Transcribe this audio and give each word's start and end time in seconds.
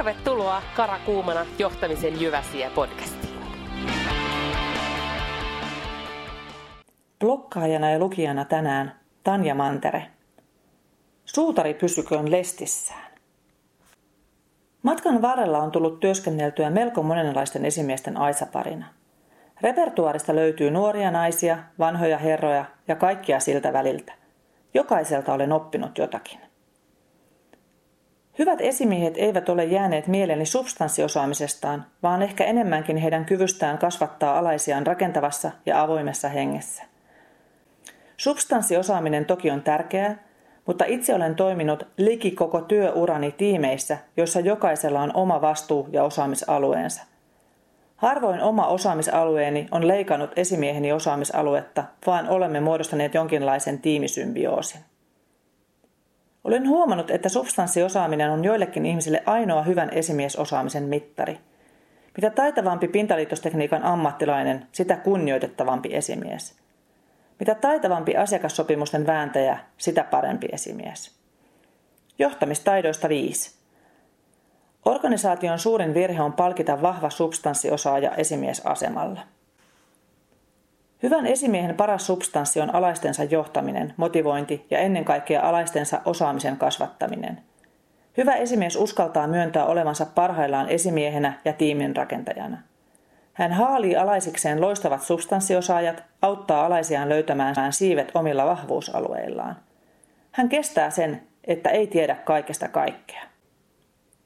Tervetuloa 0.00 0.62
Karakuumana 0.76 1.46
johtamisen 1.58 2.20
Jyväsiä 2.20 2.70
podcastiin. 2.74 3.38
Blokkaajana 7.18 7.90
ja 7.90 7.98
lukijana 7.98 8.44
tänään 8.44 9.00
Tanja 9.24 9.54
Mantere. 9.54 10.06
Suutari 11.24 11.74
pysyköön 11.74 12.30
lestissään. 12.30 13.12
Matkan 14.82 15.22
varrella 15.22 15.58
on 15.58 15.70
tullut 15.70 16.00
työskenneltyä 16.00 16.70
melko 16.70 17.02
monenlaisten 17.02 17.64
esimiesten 17.64 18.16
aisaparina. 18.16 18.86
Repertuarista 19.60 20.34
löytyy 20.34 20.70
nuoria 20.70 21.10
naisia, 21.10 21.58
vanhoja 21.78 22.18
herroja 22.18 22.64
ja 22.88 22.96
kaikkia 22.96 23.40
siltä 23.40 23.72
väliltä. 23.72 24.12
Jokaiselta 24.74 25.32
olen 25.32 25.52
oppinut 25.52 25.98
jotakin. 25.98 26.49
Hyvät 28.40 28.60
esimiehet 28.60 29.14
eivät 29.16 29.48
ole 29.48 29.64
jääneet 29.64 30.06
mieleeni 30.06 30.46
substanssiosaamisestaan, 30.46 31.86
vaan 32.02 32.22
ehkä 32.22 32.44
enemmänkin 32.44 32.96
heidän 32.96 33.24
kyvystään 33.24 33.78
kasvattaa 33.78 34.38
alaisiaan 34.38 34.86
rakentavassa 34.86 35.50
ja 35.66 35.82
avoimessa 35.82 36.28
hengessä. 36.28 36.82
Substanssiosaaminen 38.16 39.24
toki 39.24 39.50
on 39.50 39.62
tärkeää, 39.62 40.18
mutta 40.66 40.84
itse 40.84 41.14
olen 41.14 41.34
toiminut 41.34 41.82
liki 41.96 42.30
koko 42.30 42.60
työurani 42.60 43.32
tiimeissä, 43.32 43.98
joissa 44.16 44.40
jokaisella 44.40 45.00
on 45.00 45.16
oma 45.16 45.40
vastuu 45.40 45.88
ja 45.92 46.04
osaamisalueensa. 46.04 47.02
Harvoin 47.96 48.40
oma 48.40 48.66
osaamisalueeni 48.66 49.68
on 49.70 49.88
leikannut 49.88 50.30
esimieheni 50.36 50.92
osaamisaluetta, 50.92 51.84
vaan 52.06 52.28
olemme 52.28 52.60
muodostaneet 52.60 53.14
jonkinlaisen 53.14 53.78
tiimisymbioosin. 53.78 54.80
Olen 56.44 56.68
huomannut, 56.68 57.10
että 57.10 57.28
substanssiosaaminen 57.28 58.30
on 58.30 58.44
joillekin 58.44 58.86
ihmisille 58.86 59.22
ainoa 59.26 59.62
hyvän 59.62 59.90
esimiesosaamisen 59.92 60.82
mittari. 60.82 61.38
Mitä 62.16 62.30
taitavampi 62.30 62.88
pintaliitostekniikan 62.88 63.82
ammattilainen, 63.82 64.66
sitä 64.72 64.96
kunnioitettavampi 64.96 65.94
esimies. 65.94 66.58
Mitä 67.40 67.54
taitavampi 67.54 68.16
asiakassopimusten 68.16 69.06
vääntäjä, 69.06 69.58
sitä 69.78 70.04
parempi 70.04 70.48
esimies. 70.52 71.20
Johtamistaidoista 72.18 73.08
5. 73.08 73.60
Organisaation 74.84 75.58
suurin 75.58 75.94
virhe 75.94 76.22
on 76.22 76.32
palkita 76.32 76.82
vahva 76.82 77.10
substanssiosaaja 77.10 78.10
esimiesasemalla. 78.10 79.20
Hyvän 81.02 81.26
esimiehen 81.26 81.74
paras 81.74 82.06
substanssi 82.06 82.60
on 82.60 82.74
alaistensa 82.74 83.24
johtaminen, 83.24 83.94
motivointi 83.96 84.66
ja 84.70 84.78
ennen 84.78 85.04
kaikkea 85.04 85.48
alaistensa 85.48 86.00
osaamisen 86.04 86.56
kasvattaminen. 86.56 87.40
Hyvä 88.16 88.34
esimies 88.34 88.76
uskaltaa 88.76 89.26
myöntää 89.26 89.66
olevansa 89.66 90.06
parhaillaan 90.06 90.68
esimiehenä 90.68 91.32
ja 91.44 91.52
tiimin 91.52 91.96
rakentajana. 91.96 92.58
Hän 93.32 93.52
haalii 93.52 93.96
alaisikseen 93.96 94.60
loistavat 94.60 95.02
substanssiosaajat, 95.02 96.04
auttaa 96.22 96.66
alaisiaan 96.66 97.08
löytämään 97.08 97.72
siivet 97.72 98.10
omilla 98.14 98.46
vahvuusalueillaan. 98.46 99.56
Hän 100.32 100.48
kestää 100.48 100.90
sen, 100.90 101.22
että 101.44 101.70
ei 101.70 101.86
tiedä 101.86 102.14
kaikesta 102.14 102.68
kaikkea. 102.68 103.22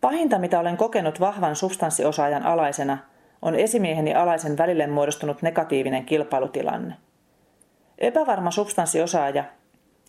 Pahinta, 0.00 0.38
mitä 0.38 0.60
olen 0.60 0.76
kokenut 0.76 1.20
vahvan 1.20 1.56
substanssiosaajan 1.56 2.46
alaisena, 2.46 2.98
on 3.42 3.54
esimieheni 3.54 4.14
alaisen 4.14 4.58
välille 4.58 4.86
muodostunut 4.86 5.42
negatiivinen 5.42 6.04
kilpailutilanne. 6.04 6.94
Epävarma 7.98 8.50
substanssiosaaja 8.50 9.44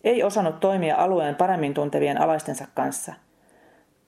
ei 0.04 0.22
osannut 0.22 0.60
toimia 0.60 0.96
alueen 0.96 1.34
paremmin 1.34 1.74
tuntevien 1.74 2.20
alaistensa 2.20 2.66
kanssa. 2.74 3.14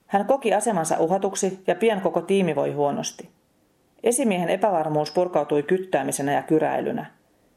Hän 0.07 0.25
koki 0.25 0.53
asemansa 0.53 0.99
uhatuksi 0.99 1.63
ja 1.67 1.75
pian 1.75 2.01
koko 2.01 2.21
tiimi 2.21 2.55
voi 2.55 2.71
huonosti. 2.71 3.29
Esimiehen 4.03 4.49
epävarmuus 4.49 5.11
purkautui 5.11 5.63
kyttäämisenä 5.63 6.33
ja 6.33 6.41
kyräilynä. 6.41 7.05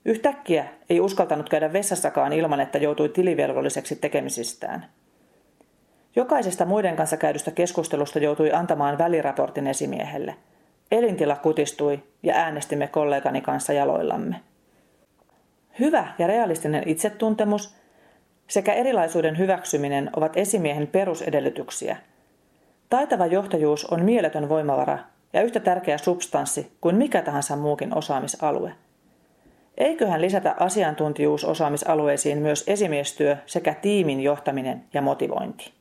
Yhtäkkiä 0.04 0.64
ei 0.90 1.00
uskaltanut 1.00 1.48
käydä 1.48 1.72
vessassakaan 1.72 2.32
ilman, 2.32 2.60
että 2.60 2.78
joutui 2.78 3.08
tilivelvolliseksi 3.08 3.96
tekemisistään. 3.96 4.86
Jokaisesta 6.16 6.64
muiden 6.64 6.96
kanssa 6.96 7.16
käydystä 7.16 7.50
keskustelusta 7.50 8.18
joutui 8.18 8.52
antamaan 8.52 8.98
väliraportin 8.98 9.66
esimiehelle– 9.66 10.34
Elintila 10.90 11.36
kutistui 11.36 12.02
ja 12.22 12.34
äänestimme 12.34 12.86
kollegani 12.86 13.40
kanssa 13.40 13.72
jaloillamme. 13.72 14.40
Hyvä 15.78 16.08
ja 16.18 16.26
realistinen 16.26 16.82
itsetuntemus 16.86 17.74
sekä 18.48 18.72
erilaisuuden 18.72 19.38
hyväksyminen 19.38 20.10
ovat 20.16 20.36
esimiehen 20.36 20.86
perusedellytyksiä. 20.86 21.96
Taitava 22.90 23.26
johtajuus 23.26 23.84
on 23.84 24.04
mieletön 24.04 24.48
voimavara 24.48 24.98
ja 25.32 25.42
yhtä 25.42 25.60
tärkeä 25.60 25.98
substanssi 25.98 26.72
kuin 26.80 26.96
mikä 26.96 27.22
tahansa 27.22 27.56
muukin 27.56 27.96
osaamisalue. 27.96 28.72
Eiköhän 29.76 30.20
lisätä 30.20 30.54
asiantuntijuus 30.60 31.44
osaamisalueisiin 31.44 32.38
myös 32.38 32.64
esimiestyö 32.66 33.36
sekä 33.46 33.74
tiimin 33.74 34.20
johtaminen 34.20 34.84
ja 34.94 35.02
motivointi. 35.02 35.75